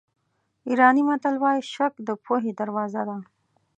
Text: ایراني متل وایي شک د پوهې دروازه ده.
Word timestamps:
ایراني 0.67 1.03
متل 1.07 1.35
وایي 1.39 1.61
شک 1.73 1.93
د 2.07 2.09
پوهې 2.25 2.51
دروازه 2.59 3.01
ده. 3.09 3.17